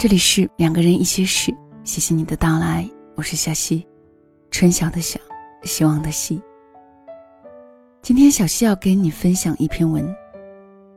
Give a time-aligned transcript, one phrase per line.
[0.00, 3.86] 这里是两个人一些事，谢谢你的到来，我是小溪，
[4.50, 5.20] 春晓的晓，
[5.62, 6.40] 希望的希。
[8.00, 10.02] 今天小溪要给你分享一篇文，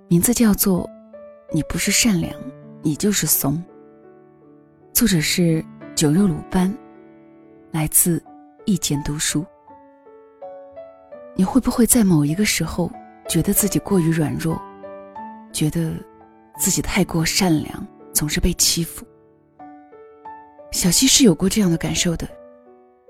[0.07, 0.83] 名字叫做
[1.51, 2.33] 《你不是善良，
[2.81, 3.55] 你就是怂》，
[4.93, 5.61] 作者是
[5.95, 6.73] 酒肉鲁班，
[7.71, 8.23] 来自
[8.63, 9.45] 一间读书。
[11.35, 12.89] 你会不会在某一个时候
[13.27, 14.57] 觉得自己过于软弱，
[15.51, 15.93] 觉得
[16.57, 17.85] 自己太过善良？
[18.13, 19.05] 总是被欺负，
[20.71, 22.27] 小溪是有过这样的感受的，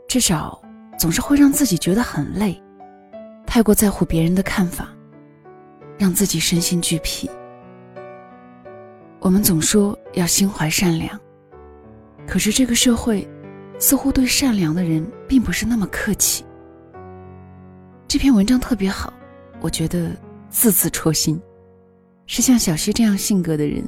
[0.07, 0.59] 至少
[0.97, 2.59] 总是会让自己觉得很累，
[3.45, 4.89] 太过在乎别人的看法，
[5.97, 7.29] 让自己身心俱疲。
[9.19, 11.19] 我们总说要心怀善良，
[12.25, 13.27] 可是这个社会
[13.79, 16.45] 似乎对善良的人并不是那么客气。
[18.07, 19.13] 这篇文章特别好，
[19.59, 20.11] 我觉得
[20.49, 21.41] 字字戳心，
[22.25, 23.83] 是像小溪这样性格的人。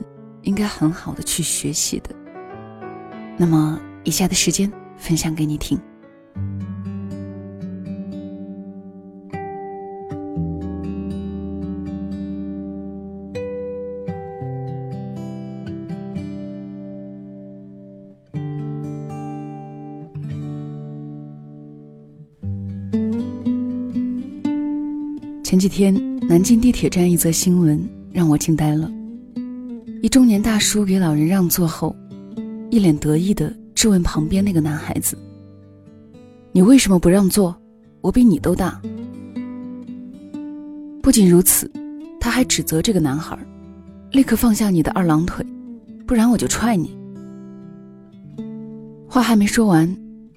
[0.46, 2.10] 应该很好的去学习的。
[3.38, 5.78] 那么，以下的时间分享给你听。
[25.44, 25.94] 前几天，
[26.28, 28.92] 南京地铁站一则新闻让我惊呆了。
[30.06, 31.96] 一中年大叔给老人让座后，
[32.70, 35.18] 一脸得意的质问旁边那个男孩子
[36.54, 37.60] ：“你为什么不让座？
[38.02, 38.80] 我比你都大。”
[41.02, 41.68] 不仅如此，
[42.20, 43.36] 他还指责这个男孩
[44.14, 45.44] ：“立刻放下你的二郎腿，
[46.06, 46.96] 不然我就踹你。”
[49.10, 49.92] 话还没说完，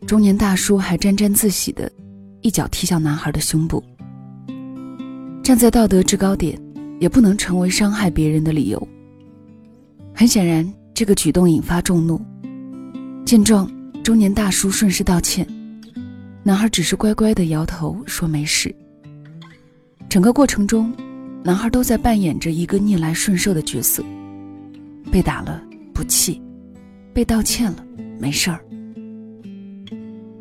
[0.07, 1.93] 中年大叔还沾沾自喜的
[2.41, 3.85] 一脚踢向男孩的胸部。
[5.43, 6.59] 站在道德制高点，
[6.99, 8.89] 也不能成为伤害别人的理由。
[10.19, 12.21] 很显然，这个举动引发众怒。
[13.25, 13.71] 见状，
[14.03, 15.47] 中年大叔顺势道歉，
[16.43, 18.75] 男孩只是乖乖的摇头说没事。
[20.09, 20.93] 整个过程中，
[21.45, 24.03] 男孩都在扮演着一个逆来顺受的角色，
[25.09, 25.63] 被打了
[25.95, 26.43] 不气，
[27.15, 27.87] 被道歉了
[28.19, 28.59] 没事儿。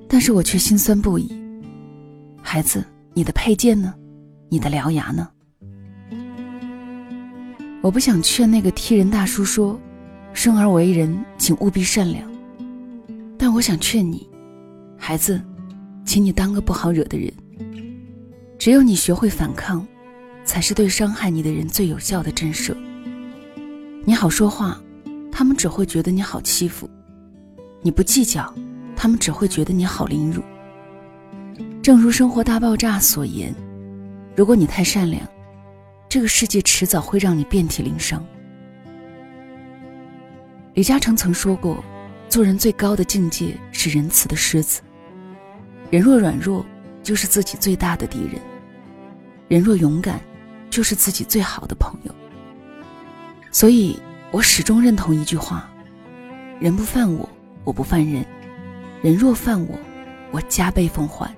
[0.07, 1.31] 但是我却心酸不已。
[2.41, 2.83] 孩子，
[3.13, 3.93] 你的佩剑呢？
[4.49, 5.29] 你的獠牙呢？
[7.87, 9.79] 我不想劝那个踢人大叔说
[10.35, 12.29] ：“生而为人，请务必善良。”
[13.39, 14.29] 但我想劝你，
[14.97, 15.41] 孩子，
[16.03, 17.31] 请你当个不好惹的人。
[18.59, 19.87] 只有你学会反抗，
[20.43, 22.75] 才是对伤害你的人最有效的震慑。
[24.03, 24.77] 你好说话，
[25.31, 26.89] 他们只会觉得你好欺负；
[27.81, 28.53] 你不计较，
[28.97, 30.43] 他们只会觉得你好凌辱。
[31.81, 33.55] 正如《生活大爆炸》所言
[34.35, 35.25] ：“如果你太善良。”
[36.09, 38.25] 这个世界迟早会让你遍体鳞伤。
[40.73, 41.83] 李嘉诚曾说过
[42.29, 44.81] ：“做人最高的境界是仁慈的狮子。
[45.89, 46.65] 人若软弱，
[47.03, 48.39] 就是自己最大的敌人；
[49.49, 50.21] 人若勇敢，
[50.69, 52.15] 就是自己最好的朋友。”
[53.51, 53.99] 所以，
[54.31, 55.69] 我始终认同一句话
[56.59, 57.27] ：“人不犯我，
[57.65, 58.23] 我不犯人；
[59.01, 59.77] 人若犯我，
[60.31, 61.29] 我加倍奉还。”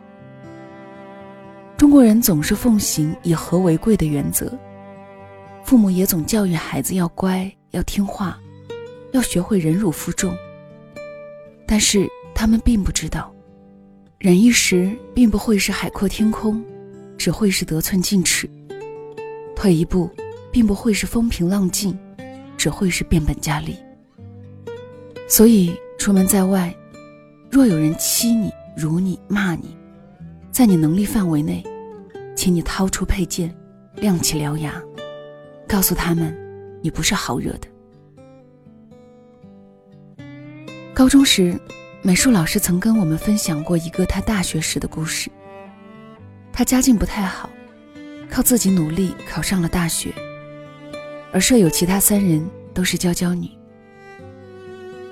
[1.79, 4.51] 中国人总是奉行以和为贵的原则，
[5.63, 8.37] 父母也总教育孩子要乖、要听话、
[9.13, 10.35] 要学会忍辱负重。
[11.65, 13.33] 但是他们并不知道，
[14.17, 16.61] 忍一时并不会是海阔天空，
[17.17, 18.45] 只会是得寸进尺；
[19.55, 20.11] 退一步，
[20.51, 21.97] 并不会是风平浪静，
[22.57, 23.73] 只会是变本加厉。
[25.29, 26.75] 所以出门在外，
[27.49, 29.77] 若有人欺你、辱你、骂你，
[30.51, 31.63] 在你能力范围内，
[32.39, 33.53] 请你掏出佩剑，
[33.95, 34.81] 亮起獠牙，
[35.67, 36.33] 告诉他们，
[36.81, 37.67] 你不是好惹的。
[40.93, 41.59] 高中时，
[42.01, 45.29] 美术老师曾跟我们分享过一个他大学时的故事。
[46.53, 47.49] 他家境不太好，
[48.29, 50.13] 靠自己努力考上了大学，
[51.33, 53.49] 而舍友其他三人都是娇娇女。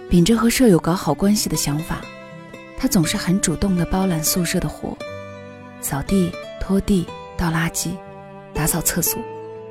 [0.09, 1.99] 秉着和舍友搞好关系的想法，
[2.77, 4.97] 他总是很主动的包揽宿舍的活。
[5.81, 6.31] 扫地、
[6.67, 7.91] 拖地、倒垃圾、
[8.53, 9.21] 打扫厕所，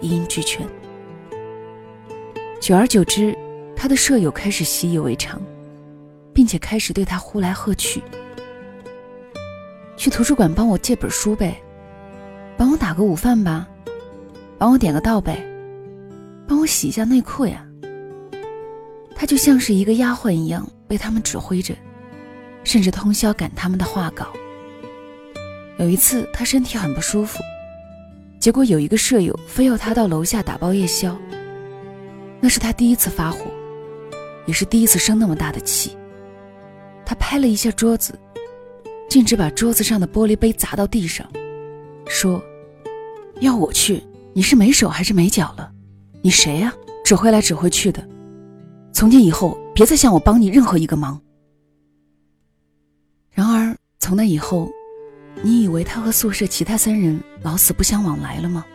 [0.01, 0.67] 一应俱全。
[2.59, 3.37] 久而久之，
[3.77, 5.39] 他的舍友开始习以为常，
[6.33, 8.03] 并且开始对他呼来喝去
[9.95, 11.63] ：“去图书馆帮我借本书呗，
[12.57, 13.69] 帮我打个午饭吧，
[14.57, 15.47] 帮我点个到呗，
[16.49, 17.63] 帮我洗一下内裤呀。”
[19.15, 21.75] 他就像是一个丫鬟一样被他们指挥着，
[22.65, 24.33] 甚至通宵赶他们的画稿。
[25.79, 27.39] 有一次，他身体很不舒服，
[28.41, 31.17] 结果有一个舍友非要他到楼下打包夜宵。
[32.41, 33.51] 那是他第一次发火，
[34.47, 35.97] 也是第一次生那么大的气。
[37.05, 38.19] 他拍了一下桌子，
[39.09, 41.31] 径直把桌子上的玻璃杯砸到地上，
[42.07, 42.43] 说
[43.41, 44.03] ：“要我去，
[44.33, 45.71] 你是没手还是没脚了？
[46.23, 46.73] 你谁呀？
[47.05, 48.07] 指挥来指挥去的。
[48.93, 51.21] 从今以后，别再向我帮你任何一个忙。”
[53.31, 54.71] 然而，从那以后，
[55.47, 58.67] 你以为他和宿舍其他三人老死不相往来了吗？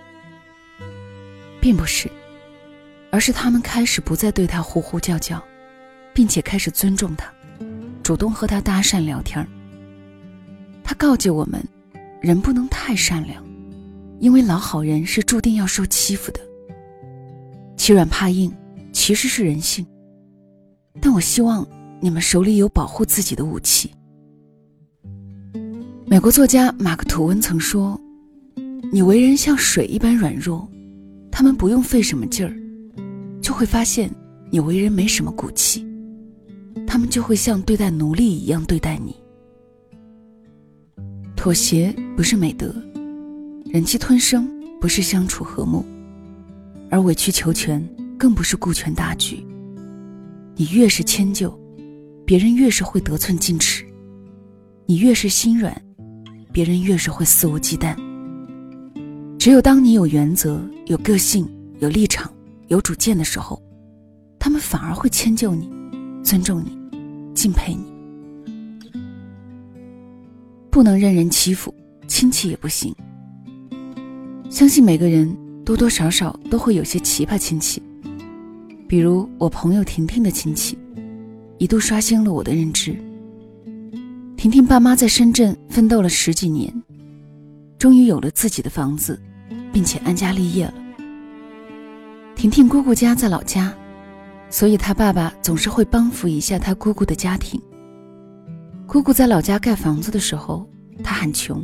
[1.60, 2.10] 并不是，
[3.12, 5.44] 而是他们开始不再对他呼呼叫叫，
[6.14, 7.30] 并且开始尊重他。
[8.02, 9.46] 主动和他搭讪聊天
[10.82, 11.62] 他告诫我们，
[12.22, 13.46] 人不能太善良，
[14.22, 16.40] 因为老好人是注定要受欺负的。
[17.76, 18.50] 欺软怕硬
[18.94, 19.86] 其实是人性，
[21.02, 21.68] 但我希望
[22.00, 23.92] 你们手里有保护自己的武器。
[26.12, 27.98] 美国作家马克吐温曾说
[28.92, 30.68] ：“你为人像水一般软弱，
[31.32, 32.54] 他们不用费什么劲儿，
[33.42, 34.12] 就会发现
[34.50, 35.88] 你为人没什么骨气。”
[36.86, 39.16] 他们就会像对待奴隶一样对待你。
[41.34, 42.76] 妥协不是美德，
[43.68, 45.86] 忍气吞声不是相处和睦，
[46.90, 47.82] 而委曲求全
[48.18, 49.42] 更不是顾全大局。
[50.58, 51.58] 你越是迁就，
[52.26, 53.86] 别人越是会得寸进尺；
[54.86, 55.82] 你越是心软，
[56.52, 57.96] 别人越是会肆无忌惮。
[59.40, 61.50] 只有当你有原则、有个性、
[61.80, 62.32] 有立场、
[62.68, 63.62] 有主见的时候，
[64.38, 65.70] 他们反而会迁就你，
[66.24, 66.80] 尊重你。
[67.34, 67.86] 敬佩你，
[70.70, 71.74] 不能任人欺负，
[72.08, 72.94] 亲戚也不行。
[74.50, 77.82] 相信每个人多多少少都会有些奇葩亲戚，
[78.86, 80.78] 比如我朋友婷婷的亲戚，
[81.58, 82.96] 一度刷新了我的认知。
[84.42, 86.74] 婷婷爸妈在深圳奋斗了十几年，
[87.78, 89.22] 终于有了自己的房子，
[89.72, 90.74] 并且安家立业了。
[92.36, 93.72] 婷婷姑姑家在老家。
[94.50, 97.62] 所以，她爸爸总是会帮扶一下她姑姑的家庭。
[98.88, 100.68] 姑姑在老家盖房子的时候，
[101.04, 101.64] 他很穷，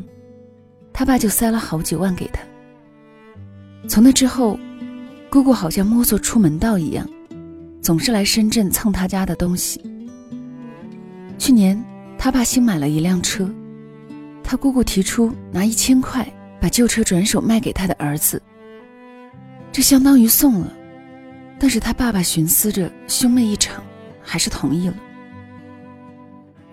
[0.94, 2.42] 他爸就塞了好几万给他。
[3.90, 4.60] 从那之后，
[5.32, 7.10] 姑姑好像摸索出门道一样，
[7.82, 9.82] 总是来深圳蹭他家的东西。
[11.40, 11.84] 去年，
[12.18, 13.50] 他爸新买了一辆车，
[14.44, 16.28] 他姑姑提出拿一千块
[16.60, 18.42] 把旧车转手卖给他的儿子，
[19.72, 20.74] 这相当于送了。
[21.60, 23.84] 但是他爸爸寻思着兄妹一场，
[24.22, 24.96] 还是同意了。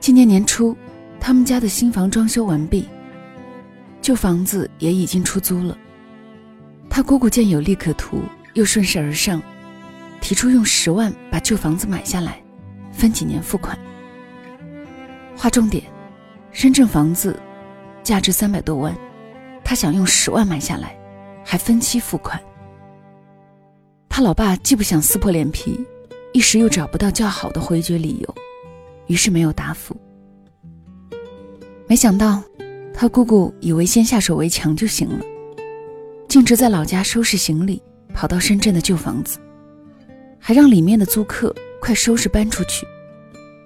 [0.00, 0.76] 今年年初，
[1.19, 2.87] 他们家的新房装修完毕，
[4.02, 5.76] 旧房子也已经出租了。
[6.91, 9.43] 他姑姑见有利可图，又顺势而上，
[10.20, 12.43] 提出用十万把旧房子买下来，
[12.93, 13.79] 分几年付款。
[15.36, 15.84] 划重点：
[16.52, 17.38] 深圳房子
[18.02, 18.94] 价值三百多万，
[19.64, 20.96] 他想用十万买下来，
[21.44, 22.40] 还分期付款。
[24.08, 25.84] 他老爸既不想撕破脸皮，
[26.32, 28.34] 一时又找不到较好的回绝理由，
[29.08, 29.96] 于是没有答复。
[31.86, 32.42] 没想到，
[32.94, 35.25] 他姑姑以为先下手为强就行了，
[36.28, 37.82] 径直在老家收拾行李，
[38.14, 39.38] 跑到深圳的旧房子，
[40.38, 42.86] 还让里面的租客快收拾搬出去，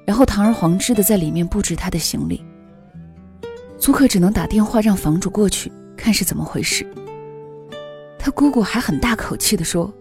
[0.09, 2.43] 然后堂而皇之的在里面布置他的行李。
[3.79, 6.83] 租客只能打电话让房主过去看是怎么回事。
[8.19, 9.93] 他姑姑还很大口气的说。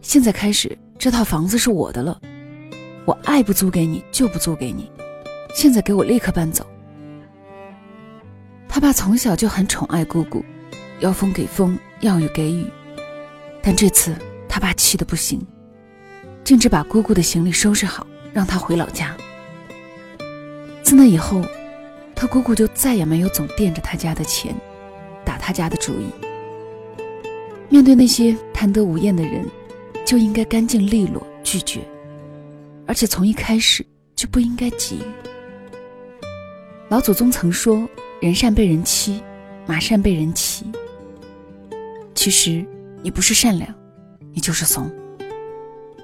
[0.00, 2.20] 现在开始，这套房子是我的了，
[3.04, 4.90] 我爱不租给你就不租给你，
[5.54, 6.66] 现在给我立刻搬走。
[8.68, 10.44] 他爸从小就很宠爱姑姑，
[10.98, 12.66] 要风给风，要雨给雨，
[13.62, 14.16] 但这次
[14.48, 15.40] 他爸气得不行，
[16.42, 19.16] 径直把姑姑的行李收拾好，让她回老家。
[20.88, 21.42] 自那以后，
[22.14, 24.54] 他姑姑就再也没有总惦着他家的钱，
[25.22, 26.06] 打他家的主意。
[27.68, 29.44] 面对那些贪得无厌的人。
[30.06, 31.82] 就应该干净利落拒绝，
[32.86, 33.84] 而且从一开始
[34.16, 35.02] 就不应该给予。
[36.88, 37.86] 老祖宗曾说
[38.18, 39.22] ：“人善被人欺，
[39.66, 40.64] 马善被人骑。”
[42.16, 42.64] 其实
[43.02, 43.68] 你不是善良，
[44.32, 44.90] 你就是怂。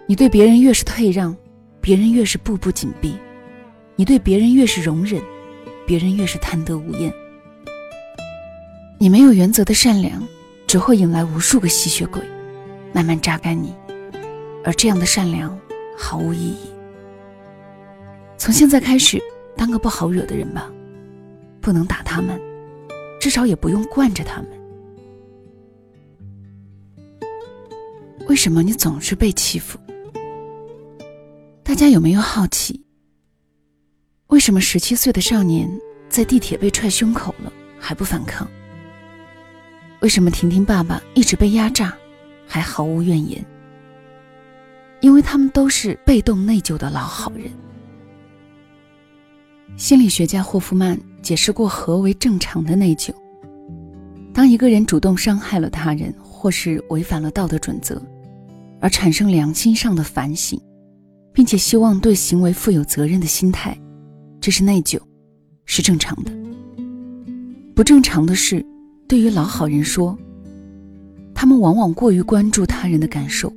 [0.06, 1.34] 你对别人越是退让，
[1.80, 3.12] 别人越是步步紧逼；
[3.96, 5.22] 你对别人越是容忍，
[5.86, 7.12] 别人越是贪得无厌。
[8.98, 10.26] 你没有原则的善良，
[10.66, 12.22] 只会引来无数个吸血鬼，
[12.92, 13.74] 慢慢榨干你。
[14.64, 15.56] 而这样的善良
[15.96, 16.70] 毫无意义。
[18.38, 19.20] 从现在开始，
[19.56, 20.70] 当个不好惹的人吧，
[21.60, 22.40] 不能打他们，
[23.20, 24.48] 至少也不用惯着他们。
[28.26, 29.78] 为什么你总是被欺负？
[31.62, 32.83] 大家有没有好奇，
[34.34, 35.70] 为什么十七岁的少年
[36.08, 38.44] 在地铁被踹胸口了还不反抗？
[40.00, 41.96] 为什么婷婷爸爸一直被压榨，
[42.44, 43.46] 还毫无怨言？
[45.00, 47.48] 因为他们都是被动内疚的老好人。
[49.76, 53.14] 心理学家霍夫曼解释过何为正常的内疚：
[54.32, 58.02] 当一个人主动伤害了他人，或是违反了道德准则，
[58.80, 60.60] 而产生良心上的反省，
[61.32, 63.78] 并且希望对行为负有责任的心态，
[64.44, 65.00] 这是内疚，
[65.64, 66.30] 是正常的。
[67.74, 68.62] 不正常的是，
[69.08, 70.14] 对于老好人说，
[71.34, 73.50] 他们往往过于关注他人的感受，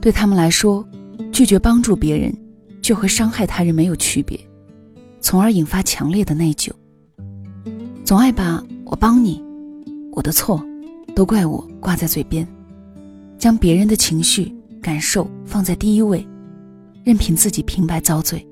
[0.00, 0.84] 对他们来说，
[1.30, 2.36] 拒绝帮助别人，
[2.82, 4.36] 就和伤害他人没有区别。
[5.20, 6.72] 从而引发强烈的内疚，
[8.04, 9.40] 总爱把我帮你、
[10.10, 10.60] 我的错
[11.14, 12.44] 都怪我挂在嘴边，
[13.38, 16.26] 将别人的情绪感受放在第一位，
[17.04, 18.44] 任凭自己平白遭罪。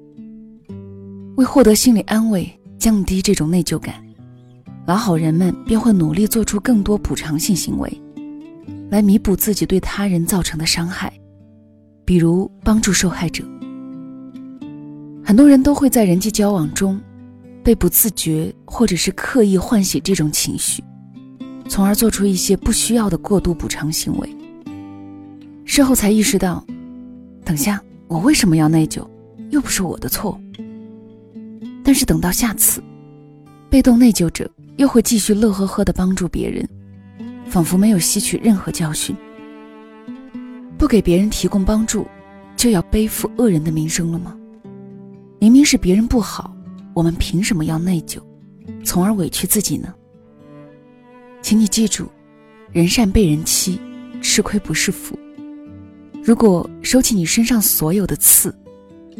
[1.42, 3.96] 为获得心理安慰，降低这种内疚感，
[4.86, 8.00] 老好人们便会努力做出更多补偿性行为，
[8.90, 11.12] 来弥补自己对他人造成的伤害，
[12.04, 13.42] 比如帮助受害者。
[15.24, 17.00] 很多人都会在人际交往中，
[17.64, 20.80] 被不自觉或者是刻意唤醒这种情绪，
[21.68, 24.36] 从而做出一些不需要的过度补偿行为。
[25.64, 26.64] 事后才意识到，
[27.44, 29.04] 等下我为什么要内疚？
[29.50, 30.38] 又不是我的错。
[31.84, 32.82] 但是等到下次，
[33.68, 36.68] 被动内疚者又会继续乐呵呵地帮助别人，
[37.46, 39.14] 仿佛没有吸取任何教训。
[40.78, 42.06] 不给别人提供帮助，
[42.56, 44.36] 就要背负恶人的名声了吗？
[45.38, 46.56] 明明是别人不好，
[46.94, 48.18] 我们凭什么要内疚，
[48.84, 49.92] 从而委屈自己呢？
[51.40, 52.06] 请你记住，
[52.70, 53.80] 人善被人欺，
[54.20, 55.18] 吃亏不是福。
[56.22, 58.54] 如果收起你身上所有的刺，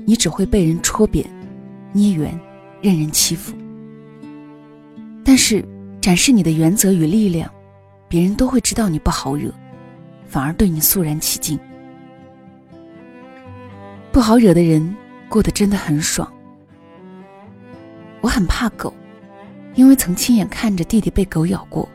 [0.07, 1.28] 你只会被人戳扁、
[1.92, 2.38] 捏圆，
[2.83, 3.55] 任人欺负。
[5.25, 5.65] 但是
[6.01, 7.51] 展示你的原则与力量，
[8.09, 9.51] 别人都会知道你不好惹，
[10.27, 11.59] 反而对你肃然起敬。
[14.11, 14.95] 不好惹的人。
[15.29, 16.31] 过得真的很爽。
[18.21, 18.93] 我很怕狗，
[19.75, 21.89] 因为曾亲眼看着弟弟被狗咬过。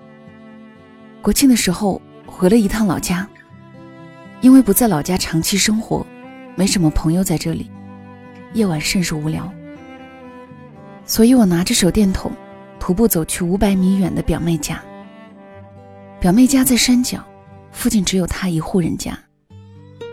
[1.21, 3.29] 国庆的时候回了一趟老家，
[4.41, 6.03] 因为不在老家长期生活，
[6.55, 7.69] 没什么朋友在这里，
[8.53, 9.53] 夜晚甚是无聊，
[11.07, 12.29] 所以我拿着手电筒，
[12.79, 14.83] 徒步走去五百米远的表妹家。
[16.19, 17.25] 表妹家在山脚，
[17.71, 19.17] 附近只有她一户人家，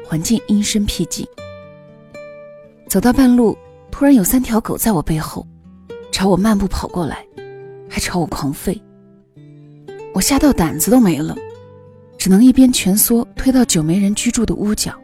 [0.07, 1.27] 环境阴森僻静。
[2.89, 3.59] 走到半路，
[3.91, 5.45] 突然有三条狗在我背后，
[6.13, 7.27] 朝我漫步跑过来，
[7.91, 8.81] 还朝我狂吠。
[10.15, 11.35] 我吓到胆子都没了，
[12.17, 14.95] 只能一边蜷缩推到久没人居住的屋角，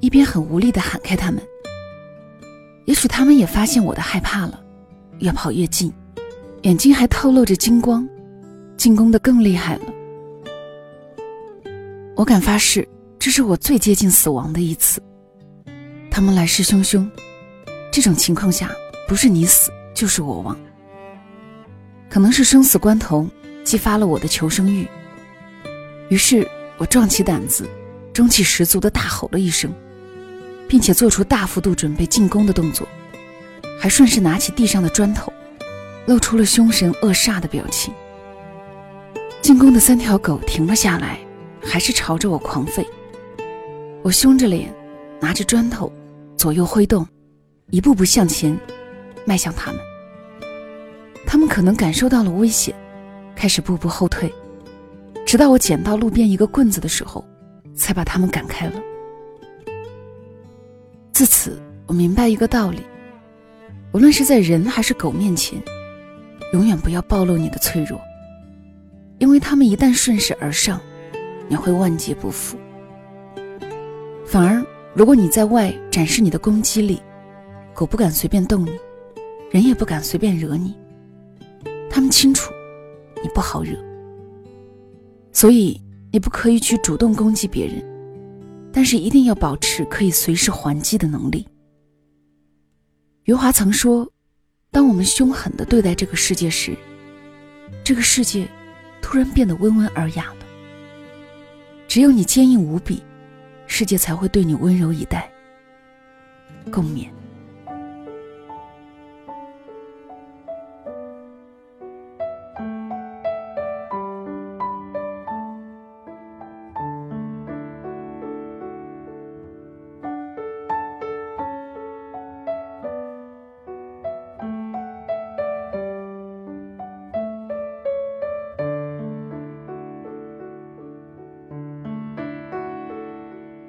[0.00, 1.42] 一边很无力地喊开他们。
[2.84, 4.60] 也许他们也发现我的害怕了，
[5.20, 5.92] 越跑越近，
[6.62, 8.06] 眼睛还透露着金光，
[8.76, 9.82] 进攻的更厉害了。
[12.16, 12.86] 我敢发誓，
[13.18, 15.00] 这是我最接近死亡的一次。
[16.10, 17.08] 他们来势汹汹，
[17.90, 18.70] 这种情况下，
[19.08, 20.56] 不是你死就是我亡。
[22.08, 23.28] 可能是生死关头
[23.64, 24.86] 激发了我的求生欲，
[26.08, 27.68] 于是我壮起胆子，
[28.12, 29.72] 中气十足地大吼了一声，
[30.68, 32.86] 并且做出大幅度准备进攻的动作，
[33.78, 35.32] 还顺势拿起地上的砖头，
[36.06, 37.92] 露出了凶神恶煞的表情。
[39.42, 41.18] 进攻的三条狗停了下来，
[41.62, 42.84] 还是朝着我狂吠。
[44.02, 44.72] 我凶着脸，
[45.20, 45.92] 拿着砖头。
[46.36, 47.06] 左右挥动，
[47.70, 48.54] 一步步向前，
[49.24, 49.80] 迈向他们。
[51.26, 52.74] 他们可能感受到了危险，
[53.34, 54.30] 开始步步后退，
[55.24, 57.24] 直到我捡到路边一个棍子的时候，
[57.74, 58.74] 才把他们赶开了。
[61.12, 62.80] 自此，我明白一个道理：
[63.94, 65.62] 无论是在人还是狗面前，
[66.52, 68.00] 永远不要暴露你的脆弱，
[69.18, 70.80] 因为他们一旦顺势而上，
[71.48, 72.58] 你会万劫不复。
[74.26, 74.62] 反而。
[74.96, 77.02] 如果你在外展示你的攻击力，
[77.74, 78.70] 狗不敢随便动你，
[79.50, 80.72] 人也不敢随便惹你。
[81.90, 82.52] 他们清楚
[83.20, 83.76] 你不好惹，
[85.32, 85.82] 所以
[86.12, 87.84] 你不可以去主动攻击别人，
[88.72, 91.44] 但是一定要保持可以随时还击的能力。
[93.24, 94.10] 余华曾说
[94.70, 96.76] ：“当我们凶狠地对待这个世界时，
[97.82, 98.46] 这个世界
[99.00, 100.46] 突然变得温文尔雅了。
[101.88, 103.02] 只有你坚硬无比。”
[103.66, 105.32] 世界才会对你温柔以待。
[106.70, 107.08] 共勉。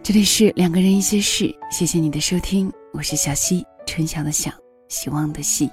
[0.08, 4.52] 这里是两个人一些事，谢谢你的收听，我是小溪，春晓的晓，
[4.88, 5.68] 希望的希。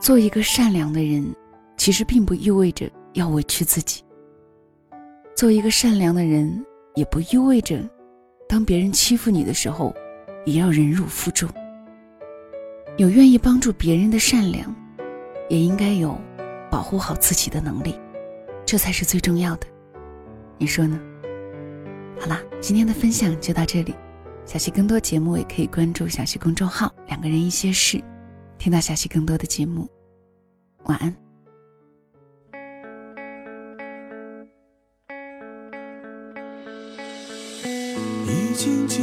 [0.00, 1.34] 做一个善良的人，
[1.76, 4.04] 其实并不意味着要委屈自己。
[5.34, 7.82] 做一个善良的人，也不意味着，
[8.48, 9.92] 当别人欺负你的时候，
[10.46, 11.50] 也要忍辱负重。
[12.98, 14.72] 有愿意帮助别人的善良，
[15.48, 16.16] 也应该有
[16.70, 17.98] 保护好自己的能力，
[18.64, 19.66] 这才是最重要的。
[20.56, 21.00] 你说呢？
[22.20, 23.94] 好啦，今天的分享就到这里。
[24.44, 27.98] 小溪更多节目也可以关注小溪公众号“两个人一些事”，
[28.58, 29.88] 听到小溪更多的节目。
[30.84, 31.16] 晚安。
[38.26, 39.00] 已经记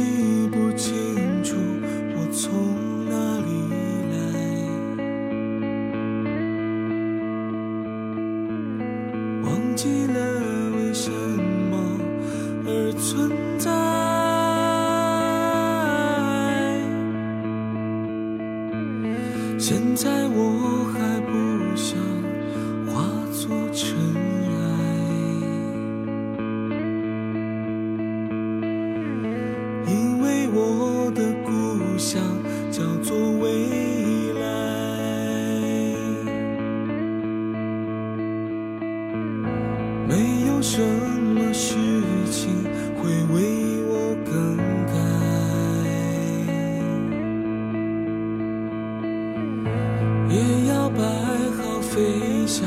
[52.58, 52.66] 想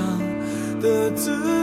[0.79, 1.60] 的姿态。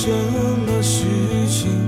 [0.00, 1.04] 什么事
[1.48, 1.87] 情。